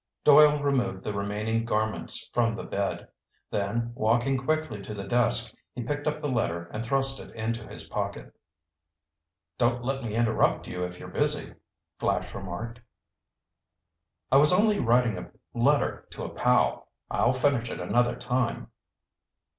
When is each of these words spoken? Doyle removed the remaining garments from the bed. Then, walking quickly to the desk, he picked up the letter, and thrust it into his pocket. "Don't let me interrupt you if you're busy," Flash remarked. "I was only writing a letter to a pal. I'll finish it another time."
Doyle 0.23 0.59
removed 0.63 1.03
the 1.03 1.13
remaining 1.13 1.63
garments 1.63 2.27
from 2.33 2.55
the 2.55 2.63
bed. 2.63 3.07
Then, 3.51 3.91
walking 3.93 4.35
quickly 4.35 4.81
to 4.81 4.95
the 4.95 5.03
desk, 5.03 5.53
he 5.75 5.83
picked 5.83 6.07
up 6.07 6.23
the 6.23 6.27
letter, 6.27 6.67
and 6.73 6.83
thrust 6.83 7.19
it 7.19 7.29
into 7.35 7.67
his 7.67 7.83
pocket. 7.83 8.33
"Don't 9.59 9.83
let 9.83 10.03
me 10.03 10.15
interrupt 10.15 10.65
you 10.65 10.83
if 10.83 10.97
you're 10.97 11.07
busy," 11.07 11.53
Flash 11.99 12.33
remarked. 12.33 12.81
"I 14.31 14.37
was 14.37 14.51
only 14.51 14.79
writing 14.79 15.19
a 15.19 15.29
letter 15.53 16.07
to 16.13 16.23
a 16.23 16.29
pal. 16.33 16.87
I'll 17.11 17.33
finish 17.33 17.69
it 17.69 17.79
another 17.79 18.15
time." 18.15 18.71